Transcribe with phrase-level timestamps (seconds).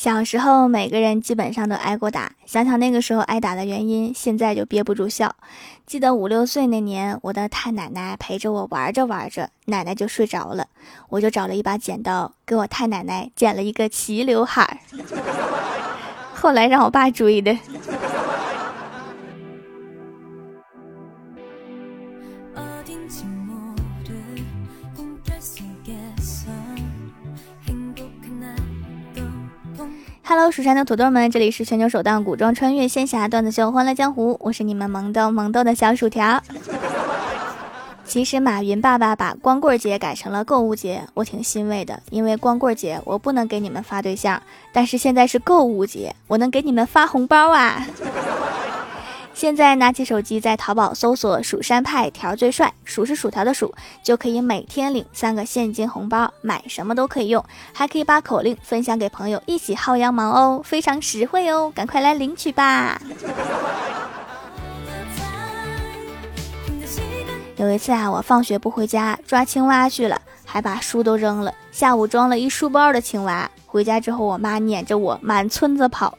[0.00, 2.32] 小时候，每个人基本上都挨过打。
[2.46, 5.36] 想想那个时候挨打的原因，现在就憋不住笑。
[5.84, 10.66] 记得五六岁那年，我的太奶奶陪着我玩着玩着，奶奶就睡着了，
[11.10, 14.78] 我就找了一把剪刀，给我太奶奶剪了一个齐刘海儿。
[16.32, 17.54] 后来让我爸追的。
[30.50, 36.42] 蜀山的土豆们，这里是全球首档古装穿越仙侠段子秀《欢乐江湖》，我是你们萌豆萌豆的小薯条。
[38.04, 47.86] 其实马云爸爸把光棍节改成了购物节，我挺欣慰的，因为光棍节我不能给你们发对象，但是现在是购物节，我能给你们发红包啊。
[49.40, 63.00] 现在拿起手机，在淘宝搜索“蜀山派条最帅”，数是薯条的数，就可以每天领三个现金红包，买什么都可以用，还可以把口令分享给朋友，一起薅羊毛哦，非常实惠哦，赶快来领取吧！
[67.56, 76.18] 有一次啊，我放学不回家，抓青蛙去了，还把书都扔了，下午装了一书包的青蛙，回家之后，我妈撵着我满村子跑。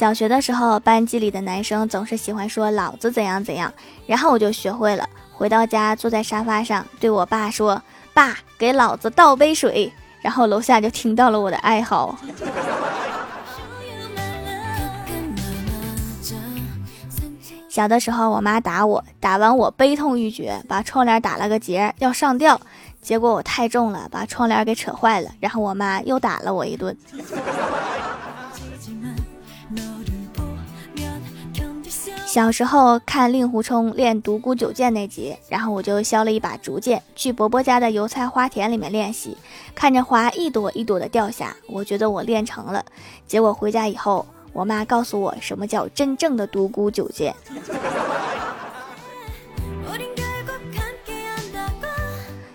[0.00, 3.70] 小学的时候，班级里的男生总是喜欢说“老子怎样怎样”，
[4.08, 5.06] 然后我就学会了。
[5.30, 7.82] 回到家，坐在沙发上，对我爸说
[8.14, 12.16] ：“爸，给老子倒杯水。”然后楼下就听到了我的哀嚎。
[17.68, 22.58] 小的时候，我妈打我，打完我悲痛欲绝，把窗帘打了个结，要上吊。
[23.02, 25.30] 结果我太重了，把窗帘给扯坏了。
[25.40, 26.96] 然后我妈又打了我一顿。
[32.32, 39.36] 小时候看令狐冲练独孤九剑那集，然后我就削了一把竹剑，去伯伯家的油菜花田里面练习，
[39.74, 42.84] 看着花一朵一朵的掉下，我觉得我练成了。
[43.26, 47.34] 结果回家以后，我妈告诉我什么叫真正的独孤九剑。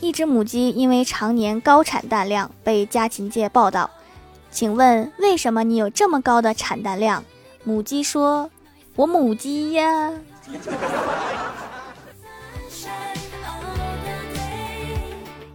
[0.00, 3.90] 一只母鸡因为常年高产蛋量被家禽界报道，
[4.50, 7.22] 请问为什么你有这么高的产蛋量？
[7.64, 8.48] 母鸡说。
[8.98, 10.10] 我母鸡呀！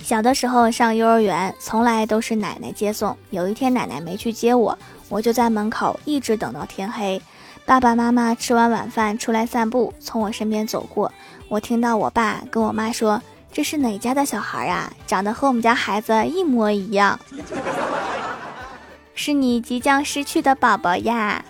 [0.01, 3.17] 小的时候上幼儿园，从来都是奶奶接送。
[3.31, 4.77] 有一天奶奶没去接我，
[5.09, 7.21] 我就在门口一直等到天黑。
[7.65, 11.11] 爸爸妈妈吃完晚饭出来散步，从我身边走过，
[11.49, 13.21] 我听到我爸跟我妈说
[13.51, 14.89] ：“这是哪家的小孩啊？
[15.05, 17.19] 长得和我们家孩子一模一样。”
[19.13, 21.43] 是你即将失去的宝宝呀！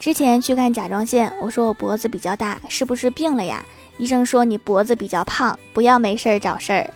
[0.00, 3.62] 之前去看甲状腺，我说我脖子比较大，是不是病了呀？
[3.98, 6.90] 医生说你脖子比较胖，不要没事儿找事儿。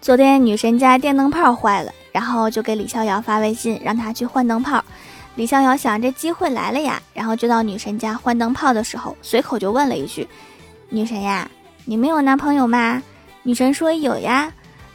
[0.00, 4.82] 昨天女神家电灯泡坏了，然后就给李逍遥发微信让他去换灯泡。
[5.34, 10.26] 李逍遥想这机会来了呀，然后就到女神家换灯泡的时候，随口就问了一句
[10.88, 11.46] ：“女神呀，
[11.84, 13.02] 你没有男朋友吗？”
[13.44, 14.50] 女神说有呀。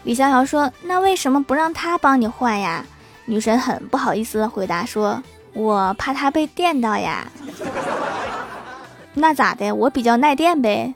[0.07, 2.85] 李逍遥说：“那为什么不让他帮你换呀？”
[3.27, 7.29] 女神很不好意思的回答说：“我怕他被电到呀。”
[9.13, 9.75] 那咋的？
[9.75, 10.93] 我比较耐电呗。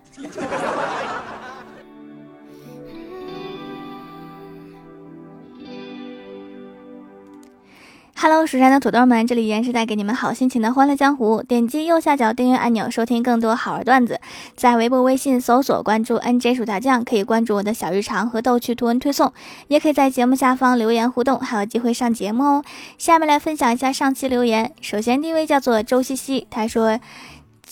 [8.24, 11.42] Hello，蜀山的土豆们，这里依然是带给你们好心情的欢乐江湖。
[11.42, 14.22] 点击右下角订阅按钮，收听更多好玩段子。
[14.56, 19.34] 在微博、微信搜索关注 NJ 薯条酱，可以关注我的小日常和逗趣图文推送，
[19.70, 22.64] 也可以在节目下方留言互动，还有机会上节目哦。
[23.00, 24.72] 下面来分享一下上期留言。
[24.82, 27.00] 首先第一位叫做周西西，他说。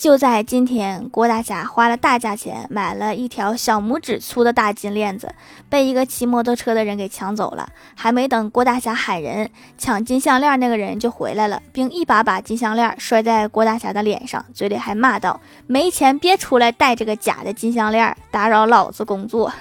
[0.00, 5.34] 就在今天，郭大侠花了大价钱买了一条小拇指粗的大金链子，
[5.68, 7.68] 被一个骑摩托车的人给抢走了。
[7.94, 15.38] 还没等郭大侠喊人抢金项链，那个人就回来了，并一把把金项链摔在郭大侠的脸上，嘴里还骂道
[15.68, 19.52] ：“没钱别出来戴这个假的金项链，打扰老子工作。”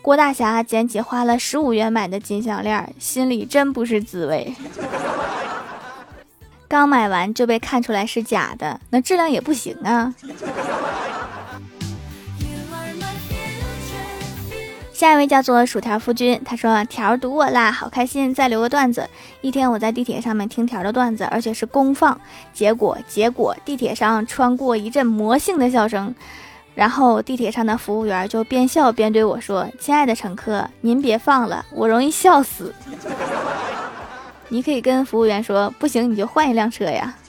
[0.00, 4.54] 郭大侠捡起花了十五元买的金项链，心里真不是滋味。
[6.74, 10.12] 刚买完就被看出来是假的，那质量也不行啊。
[14.92, 18.34] 下一位叫做薯条夫君，他说：“条儿堵我啦，好开心！
[18.34, 19.08] 再留个段子。
[19.40, 22.20] 一天我在地铁上面听条儿的段子，而且是公放，
[22.52, 26.12] 结果结果地铁上穿过一阵魔性的笑声，
[26.74, 32.74] 然后地铁上的服务员就边笑边对我说：‘亲爱的乘客，您别放了，我容易笑死。’”
[34.48, 37.14] 你可以跟服务员说，不行你就换一辆车呀。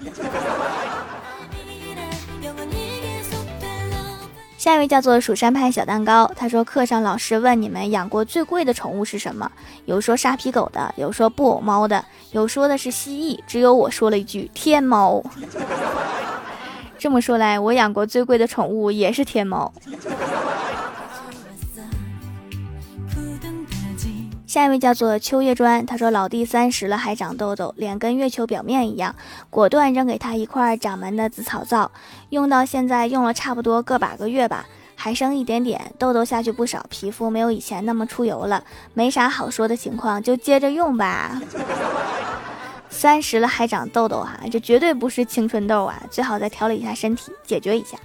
[4.57, 9.51] 下一位叫做蜀山派小蛋糕，他说课上老师问你们养过最贵的宠物是什么？
[9.85, 15.23] 有说沙皮狗的，有说布偶猫的，有说的是蜥蜴，只有我说了一句天猫。
[16.97, 19.71] 这么说来，我养过最贵的宠物也是天猫。
[24.55, 29.13] 下一位叫做秋叶砖，他说老弟三十了还长痘痘，脸跟月球表面一样，
[29.49, 31.91] 果断扔给他一块掌门的紫草皂，
[32.29, 34.65] 用到现在用了差不多个把个月吧，
[34.95, 38.63] 还剩一点点，痘痘下去不少，皮肤没有以前那么出油了，
[38.93, 41.37] 没啥好说的情况，就接着用吧。
[42.89, 47.97] 三十了还长痘痘哈，这绝对不是青春痘啊，最好再调理一下身体，解决一下。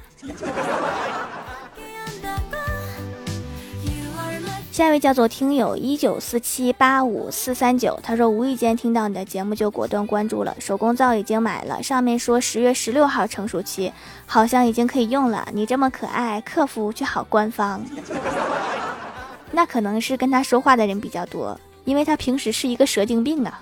[4.81, 10.57] 下一位叫做听友一九四七八五四三九，他说无意间听到你的节目就果断关注了。
[10.59, 13.93] 手工皂已经买了，上面说十月十六号成熟期，
[14.25, 15.47] 好像已经可以用了。
[15.53, 17.85] 你这么可爱，客服却好官方。
[19.53, 23.61] 那可能是跟他说话的人比较多，因为他平时是一个蛇精病啊。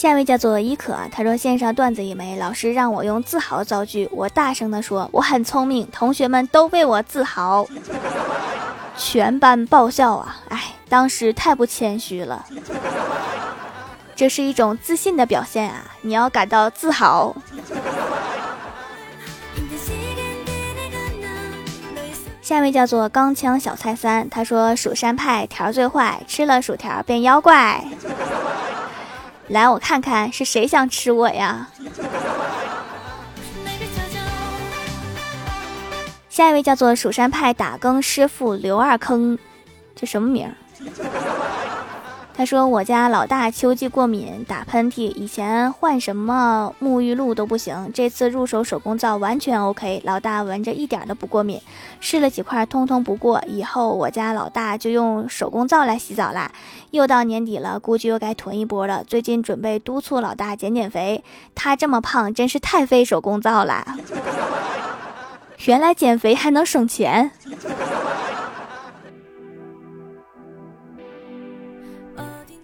[0.00, 7.66] 下一位叫做伊可，他说线上段子一枚，老师让我用自豪造句，我大声的说我很聪明，同学们都为我自豪，
[8.96, 10.38] 全班爆笑啊！
[10.48, 10.58] 哎，
[10.88, 12.46] 当时太不谦虚了，
[14.16, 17.36] 这是一种自信的表现啊，你要感到自豪。
[22.40, 27.84] 下一位叫做钢枪小菜三，他说蜀山派条最坏，吃了薯条变妖怪。
[29.50, 31.68] 来，我看看是谁想吃我呀？
[36.28, 39.36] 下一位叫做蜀山派打更师傅刘二坑，
[39.96, 40.48] 这什么名？
[42.40, 51.60] 他说：“我家老大秋季过敏，打喷嚏，以前换什么沐浴露都不行，这次入手手工皂完全 OK，老大闻着一点都不过敏。
[52.00, 53.44] 试了几块，通通不过。
[53.46, 56.50] 以后我家老大就用手工皂来洗澡啦。
[56.92, 59.04] 又到年底了，估计又该囤一波了。
[59.04, 61.22] 最近准备督促老大减减肥，
[61.54, 63.84] 他这么胖，真是太费手工皂了。
[65.66, 67.32] 原来减肥还能省钱。”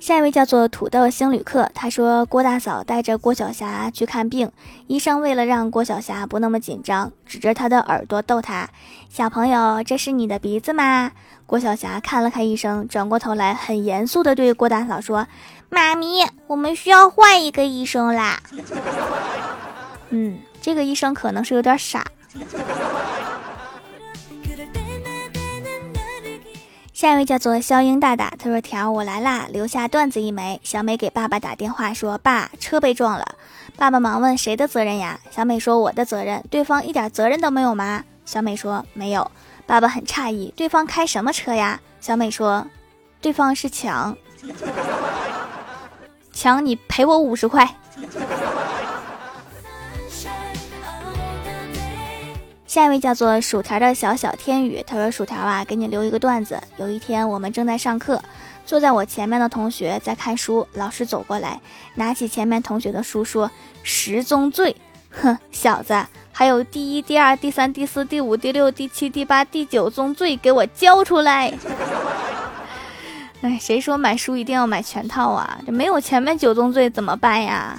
[0.06, 4.52] 下一位叫做土豆星旅客，他说郭大嫂带着郭晓霞去看病，
[4.86, 8.70] 医生为了让郭晓霞不那么紧张，指着她的耳朵逗她
[9.10, 11.10] ：“小朋友，这是你的鼻子吗？”
[11.44, 15.26] 郭晓霞看了看医生，转过头来很严肃地对郭大嫂说
[15.70, 18.40] ：“妈咪，我们需要换一个医生啦。”
[20.10, 22.04] 嗯，这个医生可能是有点傻。
[26.96, 33.36] 下一位叫做肖英大大，他说：“条我来啦，留下段子一枚。”小美给爸爸打电话说：“爸，车被撞了。”
[33.76, 38.02] 爸爸忙问：“谁的责任呀？”小美说：“我的责任。”对方一点责任都没有吗？
[38.24, 39.30] 小美说：“没有。”
[39.66, 42.66] 爸爸很诧异：“对方开什么车呀？”小美说
[43.20, 44.16] ：“对方是强，
[46.32, 47.76] 强，你赔我五十块。”
[52.76, 56.60] 下一位叫做薯条的小小天宇，他说：“薯条啊，给你留一个段子。
[56.76, 58.22] 有一天我们正在上课，
[58.66, 61.58] 坐在我前面的同学在看书，老师走过来，
[61.94, 63.50] 拿起前面同学的书说
[63.82, 64.76] ：‘十宗罪，
[65.10, 71.54] 哼，小子，还有第一、第二、第三、第四、第五、第六、第七、第八、第九宗罪，给我交出来！’
[73.40, 75.58] 哎，谁说买书一定要买全套啊？
[75.64, 77.78] 这没有前面九宗罪怎么办呀？”